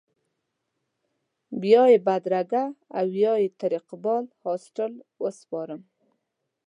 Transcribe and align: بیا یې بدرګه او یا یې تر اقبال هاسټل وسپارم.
بیا 1.61 1.81
یې 1.91 1.97
بدرګه 2.05 2.63
او 2.97 3.07
یا 3.23 3.33
یې 3.41 3.49
تر 3.59 3.71
اقبال 3.79 4.25
هاسټل 4.43 4.93
وسپارم. 5.21 5.81